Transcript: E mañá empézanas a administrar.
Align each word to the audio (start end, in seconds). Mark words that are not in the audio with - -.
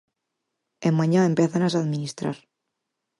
E 0.87 0.89
mañá 0.99 1.21
empézanas 1.23 1.73
a 1.75 1.79
administrar. 1.83 2.37